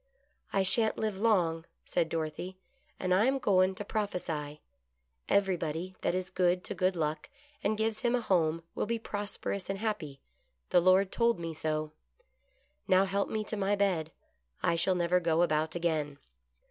[0.51, 2.57] "I sha'n't live long," said Dorothy,"
[2.99, 4.59] and I am goin' to prophesy:
[5.29, 7.29] Everybody that is good to Good Luck
[7.63, 10.19] and gives him a home will be prosperous and happy;
[10.71, 11.91] the Lord told me so.
[12.87, 14.11] Now help me to my bed—
[14.63, 16.17] I shall never go about again."